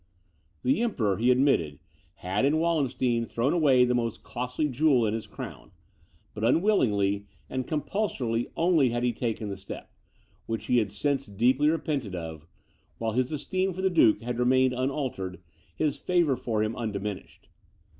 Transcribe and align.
"The 0.63 0.81
Emperor," 0.81 1.17
he 1.17 1.29
admitted, 1.29 1.77
"had, 2.15 2.43
in 2.43 2.57
Wallenstein, 2.57 3.23
thrown 3.25 3.53
away 3.53 3.85
the 3.85 3.93
most 3.93 4.23
costly 4.23 4.67
jewel 4.67 5.05
in 5.05 5.13
his 5.13 5.27
crown: 5.27 5.69
but 6.33 6.43
unwillingly 6.43 7.27
and 7.51 7.67
compulsorily 7.67 8.49
only 8.57 8.89
had 8.89 9.03
he 9.03 9.13
taken 9.13 9.49
this 9.49 9.61
step, 9.61 9.91
which 10.47 10.65
he 10.65 10.79
had 10.79 10.91
since 10.91 11.27
deeply 11.27 11.69
repented 11.69 12.15
of; 12.15 12.47
while 12.97 13.11
his 13.11 13.31
esteem 13.31 13.73
for 13.73 13.83
the 13.83 13.91
duke 13.91 14.23
had 14.23 14.39
remained 14.39 14.73
unaltered, 14.73 15.39
his 15.75 15.99
favour 15.99 16.35
for 16.35 16.63
him 16.63 16.75
undiminished. 16.75 17.47